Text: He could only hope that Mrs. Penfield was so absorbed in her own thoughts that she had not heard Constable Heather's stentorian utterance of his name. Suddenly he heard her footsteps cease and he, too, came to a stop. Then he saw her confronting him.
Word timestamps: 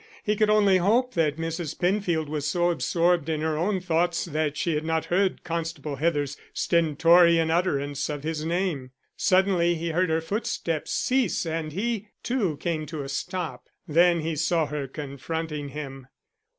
He 0.23 0.35
could 0.35 0.49
only 0.49 0.77
hope 0.77 1.13
that 1.13 1.37
Mrs. 1.37 1.77
Penfield 1.79 2.27
was 2.27 2.47
so 2.47 2.71
absorbed 2.71 3.29
in 3.29 3.41
her 3.41 3.55
own 3.55 3.79
thoughts 3.79 4.25
that 4.25 4.57
she 4.57 4.73
had 4.73 4.83
not 4.83 5.05
heard 5.13 5.43
Constable 5.43 5.97
Heather's 5.97 6.37
stentorian 6.55 7.51
utterance 7.51 8.09
of 8.09 8.23
his 8.23 8.43
name. 8.43 8.89
Suddenly 9.15 9.75
he 9.75 9.89
heard 9.89 10.09
her 10.09 10.19
footsteps 10.19 10.89
cease 10.91 11.45
and 11.45 11.71
he, 11.71 12.07
too, 12.23 12.57
came 12.57 12.87
to 12.87 13.03
a 13.03 13.09
stop. 13.09 13.67
Then 13.87 14.21
he 14.21 14.35
saw 14.35 14.65
her 14.65 14.87
confronting 14.87 15.69
him. 15.69 16.07